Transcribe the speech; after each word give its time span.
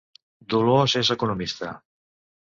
Dolors 0.61 0.95
és 1.01 1.11
economista 1.15 1.69